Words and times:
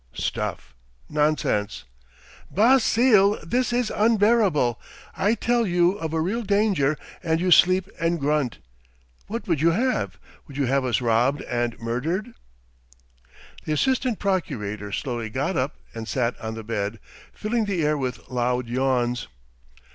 "Stuff 0.15 0.73
and 1.09 1.15
nonsense!" 1.17 1.83
"Basile, 2.49 3.37
this 3.45 3.71
is 3.71 3.91
unbearable! 3.95 4.81
I 5.15 5.35
tell 5.35 5.67
you 5.67 5.91
of 5.91 6.11
a 6.11 6.19
real 6.19 6.41
danger 6.41 6.97
and 7.21 7.39
you 7.39 7.51
sleep 7.51 7.87
and 7.99 8.19
grunt! 8.19 8.57
What 9.27 9.47
would 9.47 9.61
you 9.61 9.69
have? 9.69 10.17
Would 10.47 10.57
you 10.57 10.65
have 10.65 10.83
us 10.85 11.01
robbed 11.01 11.43
and 11.43 11.77
murdered?" 11.79 12.33
The 13.65 13.73
assistant 13.73 14.17
procurator 14.17 14.91
slowly 14.91 15.29
got 15.29 15.55
up 15.55 15.75
and 15.93 16.07
sat 16.07 16.35
on 16.41 16.55
the 16.55 16.63
bed, 16.63 16.99
filling 17.31 17.65
the 17.65 17.85
air 17.85 17.95
with 17.95 18.27
loud 18.27 18.67
yawns. 18.67 19.27